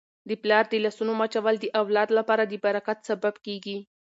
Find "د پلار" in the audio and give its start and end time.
0.29-0.63